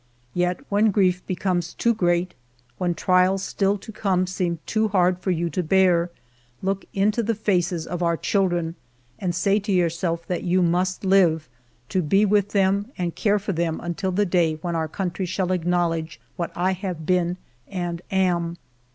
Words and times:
Yet 0.33 0.61
when 0.69 0.89
grief 0.89 1.23
becomes 1.27 1.75
too 1.75 1.93
great, 1.93 2.33
when 2.79 2.95
trials 2.95 3.43
still 3.43 3.77
to 3.77 3.91
come 3.91 4.25
seem 4.25 4.57
too 4.65 4.87
hard 4.87 5.19
for 5.19 5.29
you 5.29 5.47
to 5.51 5.61
bear, 5.61 6.09
look 6.63 6.85
into 6.91 7.21
the 7.21 7.35
faces 7.35 7.85
of 7.85 8.01
our 8.01 8.17
children 8.17 8.73
and 9.19 9.35
say 9.35 9.59
to 9.59 9.71
yourself 9.71 10.25
that 10.25 10.41
you 10.43 10.63
must 10.63 11.05
live, 11.05 11.47
to 11.89 12.01
be 12.01 12.25
with 12.25 12.49
them 12.49 12.91
and 12.97 13.13
care 13.15 13.37
for 13.37 13.53
them 13.53 13.79
until 13.79 14.11
the 14.11 14.25
day 14.25 14.55
when 14.63 14.75
our 14.75 14.87
country 14.87 15.27
shall 15.27 15.51
acknowledge 15.51 16.19
what 16.35 16.51
I 16.55 16.73
have 16.73 17.05
been 17.05 17.37
and 17.67 18.01
am. 18.09 18.57